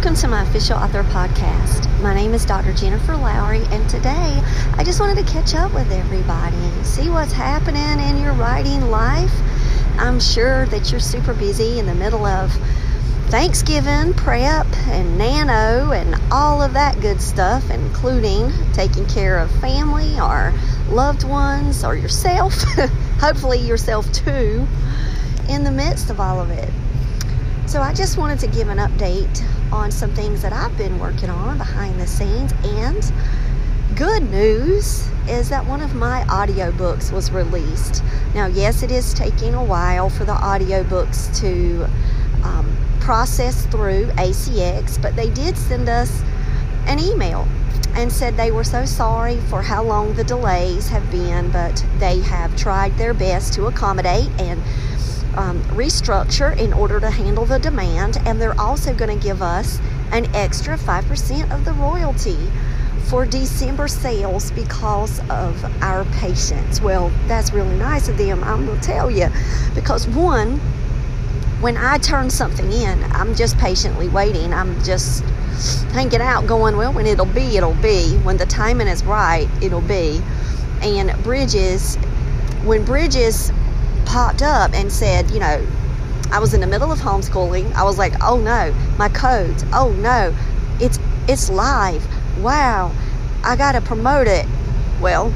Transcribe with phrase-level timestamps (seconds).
[0.00, 2.00] Welcome to my official author podcast.
[2.00, 2.72] My name is Dr.
[2.72, 4.40] Jennifer Lowry, and today
[4.78, 8.88] I just wanted to catch up with everybody and see what's happening in your writing
[8.88, 9.30] life.
[9.98, 12.50] I'm sure that you're super busy in the middle of
[13.26, 20.18] Thanksgiving, prep, and nano, and all of that good stuff, including taking care of family
[20.18, 20.54] or
[20.88, 22.54] loved ones or yourself,
[23.20, 24.66] hopefully, yourself too,
[25.50, 26.70] in the midst of all of it.
[27.66, 31.30] So, I just wanted to give an update on some things that I've been working
[31.30, 32.52] on behind the scenes.
[32.64, 33.12] And
[33.96, 38.02] good news is that one of my audiobooks was released.
[38.34, 41.84] Now, yes, it is taking a while for the audiobooks to
[42.44, 46.22] um, process through ACX, but they did send us
[46.86, 47.46] an email
[47.94, 52.20] and said they were so sorry for how long the delays have been, but they
[52.20, 54.62] have tried their best to accommodate and
[55.36, 59.80] um, restructure in order to handle the demand, and they're also going to give us
[60.12, 62.38] an extra 5% of the royalty
[63.08, 66.80] for December sales because of our patience.
[66.80, 69.28] Well, that's really nice of them, I'm going to tell you.
[69.74, 70.58] Because, one,
[71.60, 74.52] when I turn something in, I'm just patiently waiting.
[74.52, 75.24] I'm just
[75.92, 78.16] hanging out, going, well, when it'll be, it'll be.
[78.18, 80.22] When the timing is right, it'll be.
[80.82, 81.96] And Bridges,
[82.64, 83.52] when Bridges
[84.10, 85.64] popped up and said, you know,
[86.32, 87.72] I was in the middle of homeschooling.
[87.74, 89.64] I was like, oh no, my codes.
[89.72, 90.34] Oh no,
[90.80, 90.98] it's
[91.28, 92.04] it's live.
[92.42, 92.92] Wow,
[93.44, 94.46] I gotta promote it.
[95.00, 95.32] Well,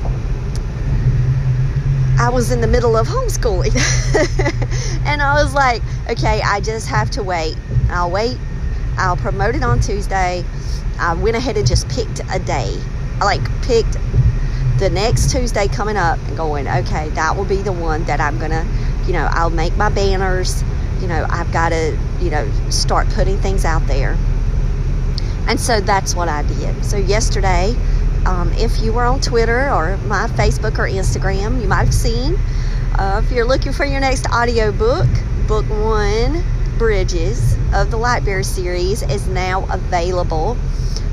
[2.19, 3.77] I was in the middle of homeschooling,
[5.07, 5.81] and I was like,
[6.11, 7.57] okay, I just have to wait.
[7.91, 8.37] I'll wait.
[8.99, 10.45] I'll promote it on Tuesday.
[10.99, 12.77] I went ahead and just picked a day.
[13.21, 13.97] I like picked
[14.79, 18.39] the next Tuesday coming up and going, okay, that will be the one that I'm
[18.39, 18.67] going to,
[19.07, 20.63] you know, I'll make my banners.
[21.01, 24.17] You know, I've got to, you know, start putting things out there.
[25.47, 26.85] And so that's what I did.
[26.85, 27.77] So yesterday,
[28.27, 32.39] um, if you were on Twitter or my Facebook or Instagram, you might have seen.
[32.99, 35.09] Uh, if you're looking for your next audio book,
[35.47, 36.43] book one,
[36.79, 40.57] Bridges of the Lightbearer series, is now available.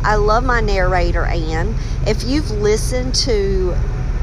[0.03, 1.75] I love my narrator, Anne.
[2.07, 3.75] If you've listened to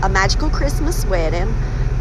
[0.02, 1.54] A Magical Christmas Wedding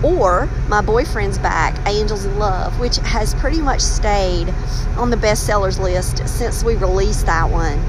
[0.03, 4.49] or My Boyfriend's Back, Angels in Love, which has pretty much stayed
[4.97, 7.79] on the bestsellers list since we released that one,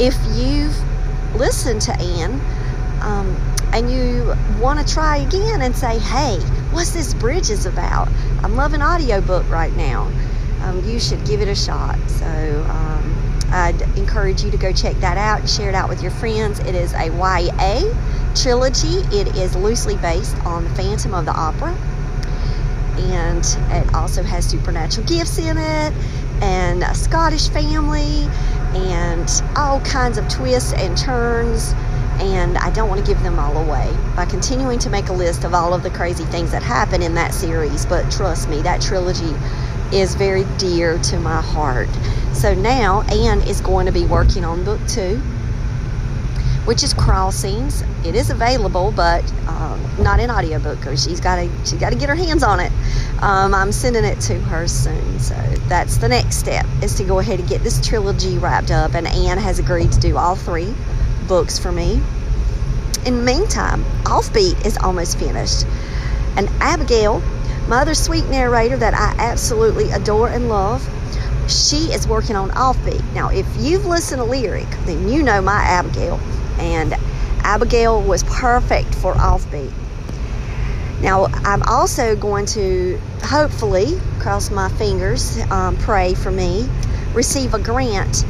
[0.00, 0.76] if you've
[1.38, 2.40] listened to Anne
[3.02, 3.36] um,
[3.74, 6.38] and you want to try again and say, hey,
[6.70, 8.08] what's this Bridges about?
[8.42, 10.10] I'm loving audiobook right now.
[10.62, 11.98] Um, you should give it a shot.
[12.08, 12.26] So,
[12.70, 12.87] um,
[13.58, 16.60] I'd encourage you to go check that out and share it out with your friends.
[16.60, 17.82] It is a YA
[18.34, 18.98] trilogy.
[19.16, 21.74] It is loosely based on the Phantom of the Opera.
[22.96, 25.92] And it also has supernatural gifts in it,
[26.42, 28.28] and a Scottish family,
[28.74, 31.74] and all kinds of twists and turns.
[32.20, 35.44] And I don't want to give them all away by continuing to make a list
[35.44, 37.86] of all of the crazy things that happen in that series.
[37.86, 39.32] But trust me, that trilogy
[39.92, 41.88] is very dear to my heart.
[42.32, 45.16] So now Anne is going to be working on book two,
[46.64, 47.82] which is Crossings.
[48.04, 51.98] It is available, but um, not in audiobook because she's got to she's got to
[51.98, 52.70] get her hands on it.
[53.20, 55.34] Um, I'm sending it to her soon, so
[55.68, 58.94] that's the next step is to go ahead and get this trilogy wrapped up.
[58.94, 60.72] And Anne has agreed to do all three
[61.26, 62.00] books for me.
[63.06, 65.66] In the meantime, Offbeat is almost finished,
[66.36, 67.22] and Abigail,
[67.68, 70.82] my other sweet narrator that I absolutely adore and love
[71.48, 73.02] she is working on Offbeat.
[73.14, 76.20] Now, if you've listened to Lyric, then you know my Abigail.
[76.58, 76.94] And
[77.42, 79.72] Abigail was perfect for Offbeat.
[81.00, 86.68] Now, I'm also going to hopefully, cross my fingers, um, pray for me,
[87.14, 88.24] receive a grant.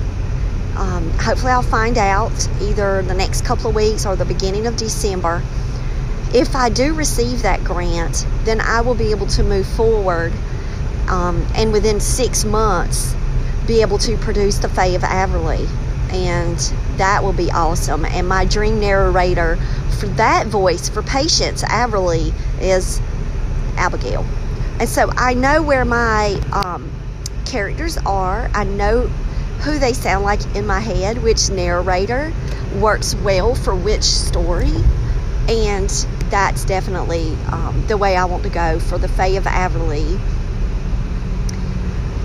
[0.76, 4.76] Um, hopefully, I'll find out either the next couple of weeks or the beginning of
[4.76, 5.43] December.
[6.35, 10.33] If I do receive that grant, then I will be able to move forward
[11.09, 13.15] um, and within six months
[13.67, 15.67] be able to produce the Fae of Averly.
[16.11, 16.59] And
[16.97, 18.05] that will be awesome.
[18.05, 19.59] And my dream narrator
[19.99, 23.01] for that voice for Patience Averly is
[23.77, 24.25] Abigail.
[24.81, 26.91] And so I know where my um,
[27.45, 28.51] characters are.
[28.55, 29.09] I know
[29.63, 32.33] who they sound like in my head, which narrator
[32.77, 34.73] works well for which story.
[35.49, 35.89] And
[36.31, 40.19] that's definitely um, the way I want to go for the Fae of Averly.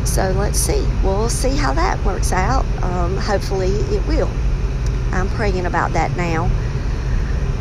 [0.06, 0.86] So let's see.
[1.04, 2.66] We'll see how that works out.
[2.84, 4.30] Um, hopefully it will.
[5.12, 6.50] I'm praying about that now.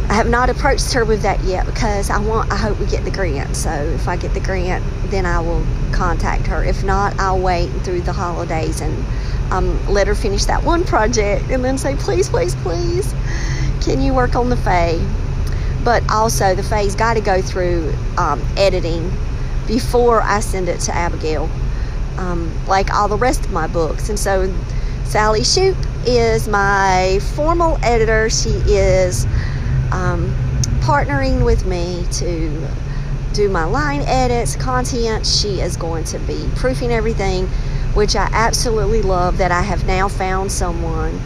[0.09, 3.05] I have not approached her with that yet because I want I hope we get
[3.05, 3.57] the grant.
[3.57, 6.63] So if I get the grant, then I will contact her.
[6.65, 9.05] If not, I'll wait through the holidays and
[9.53, 13.15] um, let her finish that one project and then say, please, please, please,
[13.81, 15.01] can you work on the Fae?
[15.85, 19.11] But also, the Fae's got to go through um, editing
[19.67, 21.51] before I send it to Abigail,
[22.19, 24.09] um, like all the rest of my books.
[24.09, 24.53] And so,
[25.05, 25.77] Sally Shoop
[26.07, 28.31] is my formal editor.
[28.31, 29.27] She is
[29.91, 30.35] um,
[30.81, 32.69] partnering with me to
[33.35, 35.27] do my line edits, content.
[35.27, 37.47] She is going to be proofing everything,
[37.95, 41.21] which I absolutely love that I have now found someone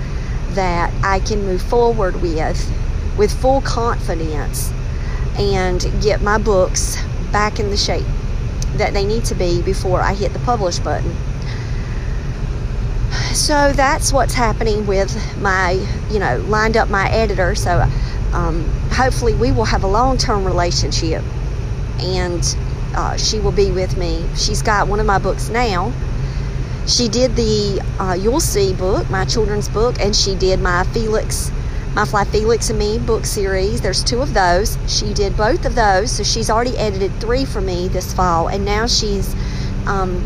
[0.50, 2.70] that I can move forward with
[3.17, 4.73] with full confidence
[5.39, 6.97] and get my books
[7.33, 8.07] back in the shape
[8.75, 11.15] that they need to be before I hit the publish button.
[13.33, 15.73] So that's what's happening with my,
[16.11, 17.55] you know, lined up my editor.
[17.55, 17.87] So
[18.33, 21.23] um, hopefully we will have a long-term relationship
[22.01, 22.57] and
[22.95, 25.93] uh, she will be with me she's got one of my books now
[26.87, 31.51] she did the uh, you'll see book my children's book and she did my felix
[31.97, 35.75] my fly felix and me book series there's two of those she did both of
[35.75, 39.35] those so she's already edited three for me this fall and now she's
[39.87, 40.25] um,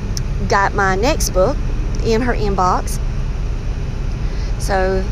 [0.49, 1.57] got my next book
[2.05, 3.01] in her inbox
[4.61, 5.03] so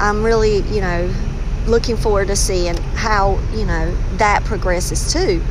[0.00, 1.14] i'm really you know
[1.68, 5.42] looking forward to seeing how, you know, that progresses too.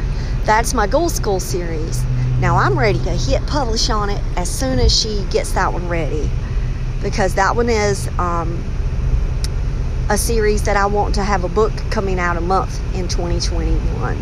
[0.44, 2.04] That's my Ghoul School series.
[2.39, 5.88] Now I'm ready to hit publish on it as soon as she gets that one
[5.88, 6.30] ready
[7.01, 8.63] because that one is um,
[10.09, 14.18] a series that I want to have a book coming out a month in 2021,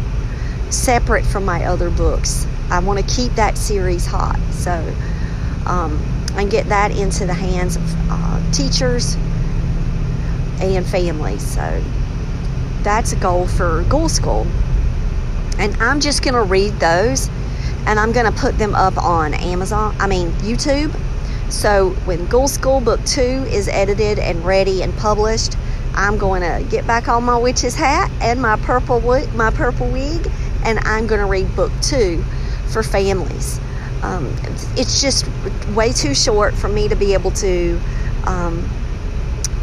[0.72, 2.48] separate from my other books.
[2.72, 4.72] I want to keep that series hot, so
[5.68, 6.02] um,
[6.34, 9.16] and get that into the hands of uh, teachers
[10.60, 11.46] and families.
[11.46, 11.84] So
[12.82, 14.48] that's a goal for Ghoul School.
[15.58, 17.30] And I'm just going to read those
[17.86, 20.94] and I'm going to put them up on Amazon, I mean, YouTube.
[21.52, 25.56] So when Ghoul School Book 2 is edited and ready and published,
[25.96, 29.00] I'm going to get back on my witch's hat and my purple
[29.34, 30.30] my purple wig
[30.64, 32.24] and I'm going to read book 2
[32.68, 33.60] for families.
[34.02, 34.36] Um,
[34.76, 35.26] it's just
[35.74, 37.80] way too short for me to be able to
[38.26, 38.68] um,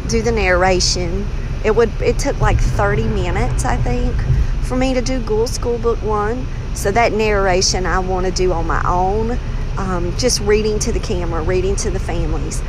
[0.07, 1.25] do the narration.
[1.63, 4.15] It would it took like 30 minutes, I think,
[4.63, 6.45] for me to do Ghoul School Book One.
[6.73, 9.37] So that narration I want to do on my own,
[9.77, 12.61] um, just reading to the camera, reading to the families.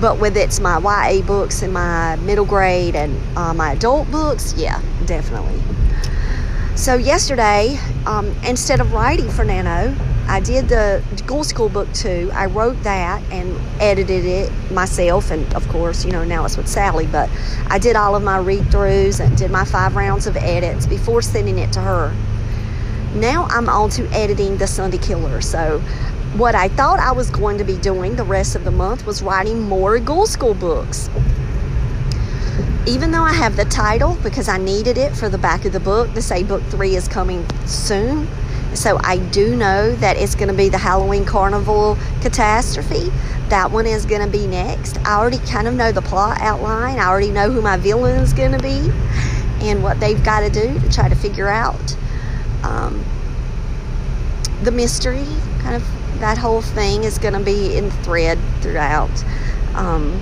[0.00, 4.54] But with it's my YA books and my middle grade and uh, my adult books,
[4.56, 5.60] yeah, definitely.
[6.76, 9.96] So yesterday, um, instead of writing for Nano,
[10.28, 12.30] I did the Ghoul School book too.
[12.34, 16.68] I wrote that and edited it myself, and of course, you know, now it's with
[16.68, 17.06] Sally.
[17.06, 17.30] But
[17.68, 21.22] I did all of my read throughs and did my five rounds of edits before
[21.22, 22.14] sending it to her.
[23.14, 25.40] Now I'm on to editing the Sunday Killer.
[25.40, 25.80] So,
[26.34, 29.22] what I thought I was going to be doing the rest of the month was
[29.22, 31.08] writing more Ghoul School books.
[32.86, 35.80] Even though I have the title because I needed it for the back of the
[35.80, 38.28] book to say book three is coming soon
[38.76, 43.10] so I do know that it's going to be the Halloween Carnival catastrophe.
[43.48, 44.98] That one is going to be next.
[44.98, 46.98] I already kind of know the plot outline.
[46.98, 48.90] I already know who my villain is going to be
[49.66, 51.96] and what they've got to do to try to figure out
[52.62, 53.02] um,
[54.62, 55.24] the mystery.
[55.60, 59.24] Kind of that whole thing is going to be in thread throughout.
[59.74, 60.20] Um,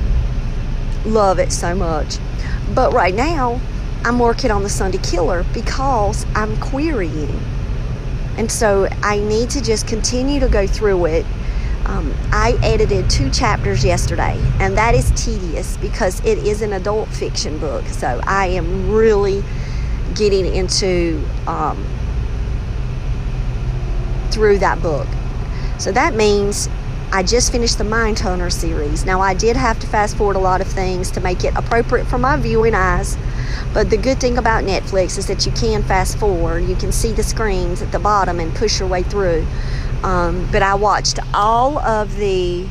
[1.05, 2.19] love it so much.
[2.75, 3.61] But right now,
[4.05, 7.41] I'm working on the Sunday Killer because I'm querying
[8.37, 11.27] and so I need to just continue to go through it.
[11.87, 17.09] Um, I edited two chapters yesterday, and that is tedious because it is an adult
[17.11, 17.87] fiction book.
[17.87, 19.45] So I am really
[20.15, 21.85] getting into um,
[24.31, 25.07] through that book.
[25.79, 26.69] So that means
[27.13, 29.05] I just finished the Mindhunter series.
[29.05, 32.07] Now, I did have to fast forward a lot of things to make it appropriate
[32.07, 33.17] for my viewing eyes.
[33.73, 36.65] But the good thing about Netflix is that you can fast forward.
[36.65, 39.47] You can see the screens at the bottom and push your way through.
[40.03, 42.67] Um, but I watched all of the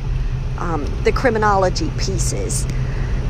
[0.58, 2.66] um, the criminology pieces.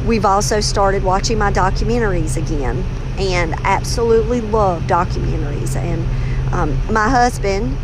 [0.06, 2.84] We've also started watching my documentaries again,
[3.18, 5.74] and absolutely love documentaries.
[5.76, 6.04] And
[6.52, 7.78] um, my husband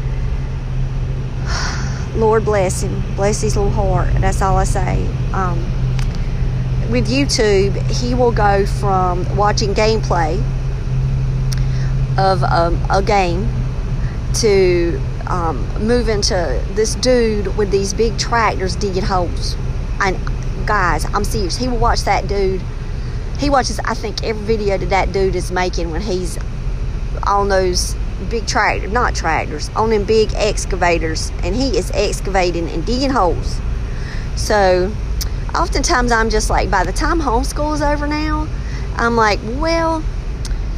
[2.14, 4.12] Lord bless him, bless his little heart.
[4.20, 5.06] That's all I say.
[5.32, 5.58] Um,
[6.90, 10.36] with YouTube, he will go from watching gameplay
[12.18, 13.48] of um, a game
[14.34, 19.56] to um, move into this dude with these big tractors digging holes.
[20.00, 20.18] And
[20.66, 21.56] guys, I'm serious.
[21.56, 22.62] He will watch that dude.
[23.38, 26.38] He watches, I think, every video that that dude is making when he's
[27.26, 27.94] on those
[28.28, 33.60] big tractor, not tractors, on them big excavators, and he is excavating and digging holes.
[34.36, 34.92] So,
[35.54, 38.48] oftentimes I'm just like, by the time homeschool is over now,
[38.96, 40.02] I'm like, well,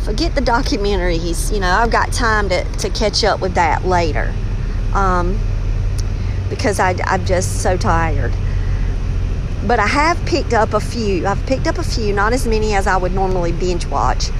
[0.04, 1.52] forget the documentaries.
[1.52, 4.32] You know, I've got time to, to catch up with that later.
[4.94, 5.38] Um,
[6.50, 8.32] because I, I'm just so tired.
[9.66, 11.26] But I have picked up a few.
[11.26, 14.30] I've picked up a few, not as many as I would normally binge watch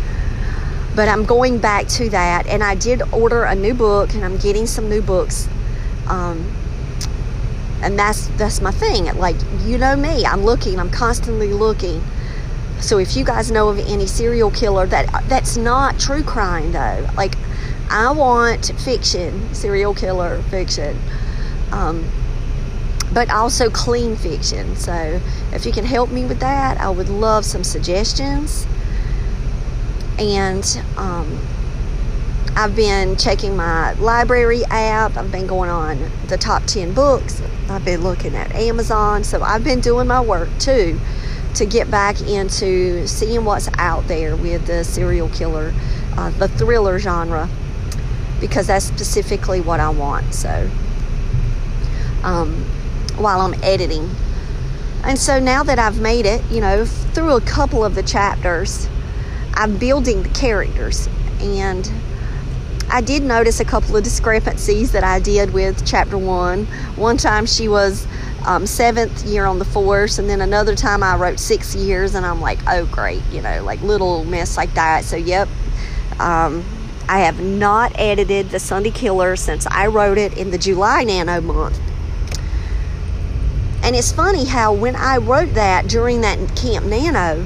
[0.94, 4.36] but I'm going back to that, and I did order a new book, and I'm
[4.36, 5.48] getting some new books.
[6.06, 6.54] Um,
[7.82, 9.04] and that's that's my thing.
[9.16, 10.78] Like you know me, I'm looking.
[10.78, 12.02] I'm constantly looking.
[12.80, 17.08] So if you guys know of any serial killer that that's not true crime though,
[17.16, 17.34] like
[17.90, 20.98] I want fiction, serial killer fiction,
[21.70, 22.04] um,
[23.12, 24.76] but also clean fiction.
[24.76, 25.20] So
[25.52, 28.66] if you can help me with that, I would love some suggestions
[30.18, 31.38] and um,
[32.54, 35.16] I've been checking my library app.
[35.16, 37.42] I've been going on the top 10 books.
[37.70, 39.24] I've been looking at Amazon.
[39.24, 41.00] So I've been doing my work too
[41.54, 45.72] to get back into seeing what's out there with the serial killer,
[46.16, 47.48] uh, the thriller genre,
[48.40, 50.34] because that's specifically what I want.
[50.34, 50.70] So
[52.22, 52.64] um,
[53.16, 54.10] while I'm editing.
[55.04, 58.88] And so now that I've made it, you know, through a couple of the chapters,
[59.54, 61.08] I'm building the characters.
[61.40, 61.90] And
[62.90, 66.66] I did notice a couple of discrepancies that I did with chapter one.
[66.96, 68.06] One time she was
[68.44, 72.26] um, seventh year on the force, and then another time I wrote six years, and
[72.26, 75.04] I'm like, oh, great, you know, like little mess like that.
[75.04, 75.48] So, yep.
[76.18, 76.64] Um,
[77.08, 81.40] I have not edited the Sunday Killer since I wrote it in the July Nano
[81.40, 81.80] month.
[83.82, 87.44] And it's funny how when I wrote that during that Camp Nano,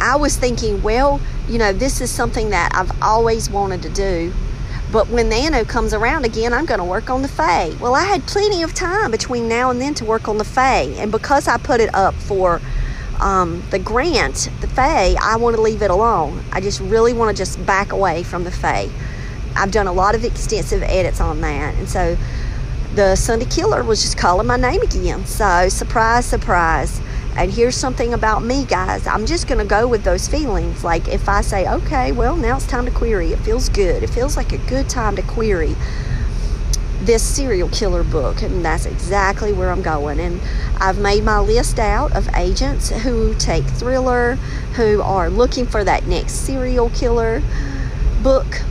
[0.00, 4.32] I was thinking, well, you know, this is something that I've always wanted to do.
[4.90, 7.74] But when Nano comes around again, I'm going to work on the Fae.
[7.78, 10.94] Well, I had plenty of time between now and then to work on the Fae.
[10.96, 12.62] And because I put it up for
[13.20, 16.42] um, the grant, the Fae, I want to leave it alone.
[16.52, 18.88] I just really want to just back away from the Fae.
[19.54, 21.74] I've done a lot of extensive edits on that.
[21.74, 22.16] And so
[22.94, 25.26] the Sunday Killer was just calling my name again.
[25.26, 27.00] So, surprise, surprise.
[27.38, 29.06] And here's something about me, guys.
[29.06, 30.82] I'm just going to go with those feelings.
[30.82, 34.02] Like if I say, okay, well, now it's time to query, it feels good.
[34.02, 35.76] It feels like a good time to query
[37.00, 38.42] this serial killer book.
[38.42, 40.18] And that's exactly where I'm going.
[40.18, 40.40] And
[40.80, 44.34] I've made my list out of agents who take thriller,
[44.74, 47.40] who are looking for that next serial killer
[48.20, 48.62] book.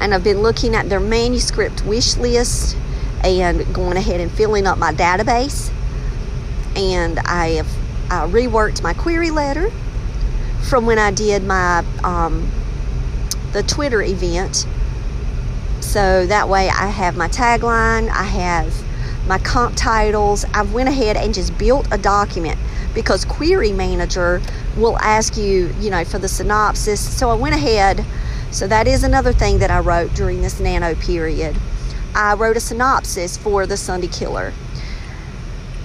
[0.00, 2.78] And I've been looking at their manuscript wish list
[3.22, 5.70] and going ahead and filling up my database
[6.76, 7.68] and I have
[8.10, 9.70] uh, reworked my query letter
[10.68, 12.50] from when I did my um,
[13.52, 14.66] the Twitter event.
[15.80, 18.74] So that way I have my tagline, I have
[19.26, 20.44] my comp titles.
[20.52, 22.58] I've went ahead and just built a document
[22.94, 24.40] because Query Manager
[24.76, 27.00] will ask you, you know, for the synopsis.
[27.00, 28.04] So I went ahead.
[28.50, 31.56] So that is another thing that I wrote during this nano period.
[32.14, 34.52] I wrote a synopsis for the Sunday Killer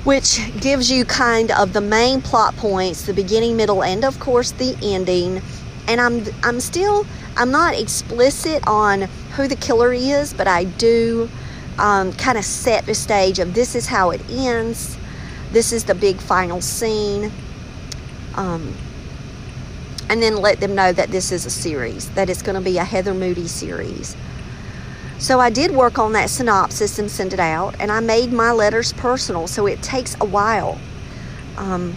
[0.04, 4.52] which gives you kind of the main plot points, the beginning, middle, and of course
[4.52, 5.42] the ending.
[5.88, 7.06] And I'm I'm still
[7.38, 9.02] I'm not explicit on
[9.36, 11.30] who the killer is, but I do
[11.78, 14.98] um, kind of set the stage of this is how it ends.
[15.52, 17.32] This is the big final scene.
[18.36, 18.74] Um,
[20.10, 22.78] and then let them know that this is a series, that it's going to be
[22.78, 24.16] a Heather Moody series.
[25.22, 28.52] So I did work on that synopsis and send it out, and I made my
[28.52, 30.80] letters personal, so it takes a while.
[31.58, 31.94] Um,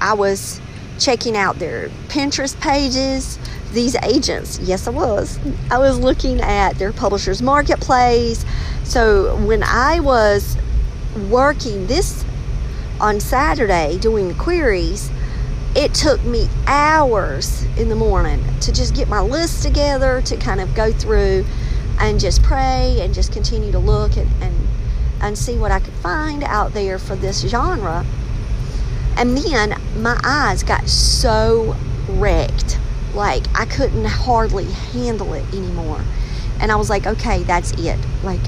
[0.00, 0.58] I was
[0.98, 3.38] checking out their Pinterest pages.
[3.72, 5.38] These agents, yes, I was.
[5.70, 8.46] I was looking at their publisher's marketplace.
[8.82, 10.56] So when I was
[11.28, 12.24] working this
[12.98, 15.10] on Saturday doing the queries,
[15.76, 20.62] it took me hours in the morning to just get my list together, to kind
[20.62, 21.44] of go through
[21.98, 24.54] and just pray and just continue to look and, and,
[25.20, 28.04] and see what I could find out there for this genre.
[29.16, 31.76] And then my eyes got so
[32.08, 32.78] wrecked.
[33.14, 36.02] Like I couldn't hardly handle it anymore.
[36.60, 37.98] And I was like, okay, that's it.
[38.22, 38.40] Like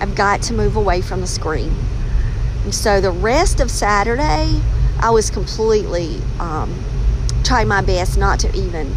[0.00, 1.74] I've got to move away from the screen.
[2.64, 4.60] And so the rest of Saturday,
[5.00, 6.72] I was completely um,
[7.42, 8.94] trying my best not to even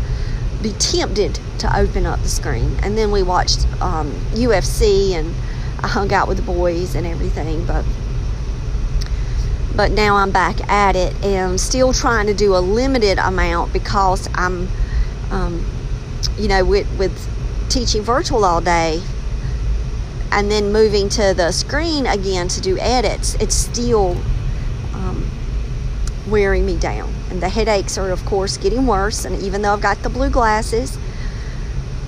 [0.61, 2.77] be tempted to open up the screen.
[2.81, 5.33] And then we watched um, UFC and
[5.83, 7.65] I hung out with the boys and everything.
[7.65, 7.85] But
[9.75, 14.29] but now I'm back at it and still trying to do a limited amount because
[14.33, 14.69] I'm,
[15.31, 15.65] um,
[16.37, 17.29] you know, with with
[17.69, 19.01] teaching virtual all day
[20.31, 23.35] and then moving to the screen again to do edits.
[23.35, 24.17] It's still
[24.93, 25.29] um,
[26.27, 27.14] wearing me down.
[27.35, 29.25] And the headaches are, of course, getting worse.
[29.25, 30.97] And even though I've got the blue glasses,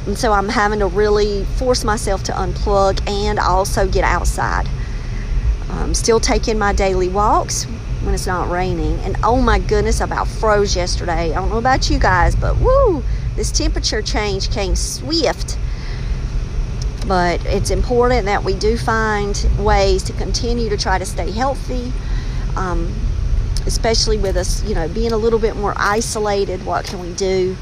[0.05, 4.69] and so I'm having to really force myself to unplug and also get outside.
[5.69, 7.65] I'm still taking my daily walks
[8.03, 8.99] when it's not raining.
[8.99, 11.33] And oh my goodness, I about froze yesterday.
[11.33, 13.03] I don't know about you guys, but woo,
[13.35, 15.57] this temperature change came swift.
[17.05, 21.91] But it's important that we do find ways to continue to try to stay healthy.
[22.55, 22.95] Um,
[23.67, 27.55] especially with us, you know, being a little bit more isolated, what can we do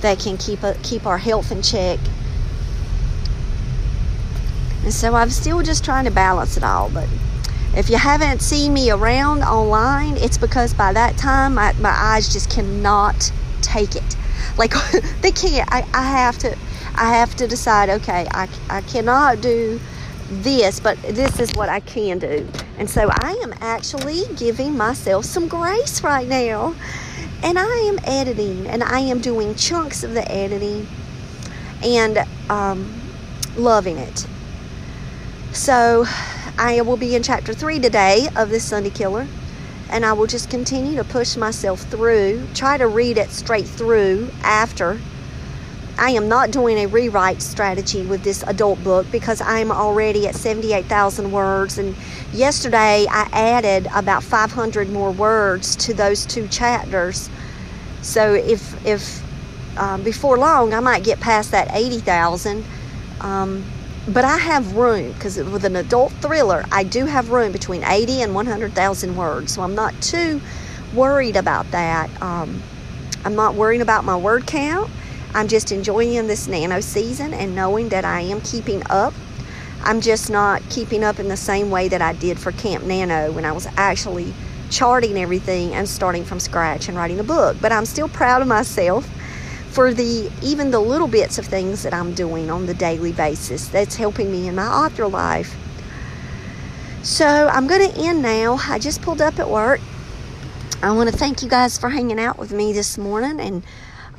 [0.00, 2.00] that can keep a, keep our health in check?
[4.82, 6.90] And so I'm still just trying to balance it all.
[6.90, 7.08] But
[7.76, 12.32] if you haven't seen me around online, it's because by that time my, my eyes
[12.32, 13.30] just cannot
[13.62, 14.16] take it.
[14.56, 14.74] Like
[15.20, 15.68] they can't.
[15.72, 16.56] I, I have to.
[16.96, 17.90] I have to decide.
[17.90, 19.80] Okay, I, I cannot do
[20.30, 22.46] this, but this is what I can do.
[22.78, 26.74] And so I am actually giving myself some grace right now.
[27.42, 30.86] And I am editing and I am doing chunks of the editing
[31.84, 32.92] and um,
[33.56, 34.26] loving it.
[35.52, 36.04] So
[36.58, 39.26] I will be in chapter three today of this Sunday Killer.
[39.90, 44.30] And I will just continue to push myself through, try to read it straight through
[44.42, 44.98] after
[45.96, 50.34] I am not doing a rewrite strategy with this adult book because I'm already at
[50.34, 51.78] 78,000 words.
[51.78, 51.94] And
[52.32, 57.30] yesterday I added about 500 more words to those two chapters.
[58.02, 59.22] So if, if
[59.78, 62.64] um, before long I might get past that 80,000.
[63.20, 63.64] Um,
[64.08, 68.22] but I have room because with an adult thriller, I do have room between 80
[68.22, 69.54] and 100,000 words.
[69.54, 70.40] So I'm not too
[70.92, 72.10] worried about that.
[72.20, 72.62] Um,
[73.24, 74.90] I'm not worrying about my word count.
[75.34, 79.12] I'm just enjoying this nano season and knowing that I am keeping up.
[79.82, 83.32] I'm just not keeping up in the same way that I did for Camp Nano
[83.32, 84.32] when I was actually
[84.70, 87.56] charting everything and starting from scratch and writing a book.
[87.60, 89.08] But I'm still proud of myself
[89.70, 93.66] for the even the little bits of things that I'm doing on the daily basis
[93.68, 95.56] that's helping me in my author life.
[97.02, 98.58] So I'm going to end now.
[98.68, 99.80] I just pulled up at work.
[100.80, 103.62] I want to thank you guys for hanging out with me this morning and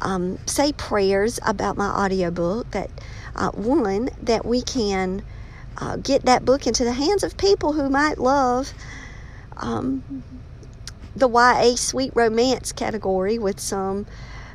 [0.01, 2.89] um, say prayers about my audiobook that
[3.35, 5.23] uh, one that we can
[5.77, 8.73] uh, get that book into the hands of people who might love
[9.57, 10.23] um,
[11.15, 14.05] the YA sweet romance category with some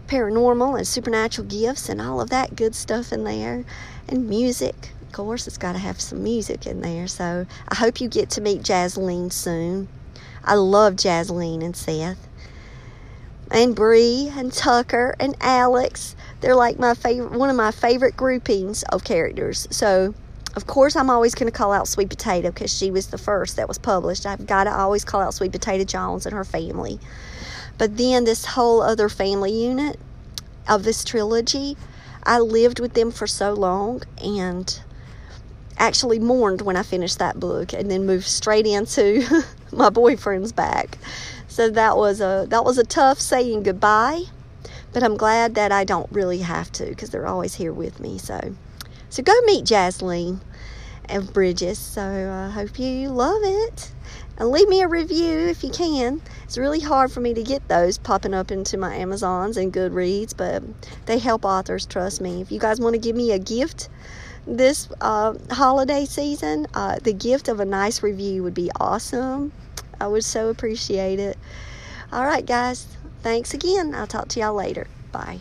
[0.06, 3.64] paranormal and supernatural gifts and all of that good stuff in there.
[4.08, 7.08] And music of course it's got to have some music in there.
[7.08, 9.88] So i hope you get to meet jasleen soon.
[10.44, 12.28] I love jasleen and seth
[13.50, 16.14] and Bree and Tucker and Alex.
[16.40, 19.66] They're like my favorite, one of my favorite groupings of characters.
[19.70, 20.14] So,
[20.56, 23.56] of course, I'm always going to call out Sweet Potato because she was the first
[23.56, 24.26] that was published.
[24.26, 26.98] I've got to always call out Sweet Potato Jones and her family.
[27.78, 29.98] But then this whole other family unit
[30.68, 31.76] of this trilogy,
[32.22, 34.80] I lived with them for so long and
[35.78, 39.24] actually mourned when I finished that book and then moved straight into
[39.72, 40.98] my boyfriend's back.
[41.50, 44.22] So that was a that was a tough saying goodbye,
[44.92, 48.18] but I'm glad that I don't really have to because they're always here with me.
[48.18, 48.54] So,
[49.08, 50.38] so go meet Jasleen
[51.06, 51.76] and Bridges.
[51.76, 53.90] So I hope you love it.
[54.38, 56.22] And leave me a review if you can.
[56.44, 60.34] It's really hard for me to get those popping up into my Amazons and Goodreads,
[60.34, 60.62] but
[61.06, 62.40] they help authors, trust me.
[62.40, 63.88] If you guys want to give me a gift
[64.46, 69.52] this uh, holiday season, uh, the gift of a nice review would be awesome.
[70.00, 71.38] I would so appreciate it.
[72.12, 72.86] All right, guys.
[73.22, 73.94] Thanks again.
[73.94, 74.86] I'll talk to y'all later.
[75.12, 75.40] Bye.